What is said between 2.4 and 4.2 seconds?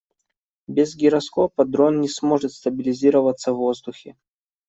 стабилизироваться в воздухе.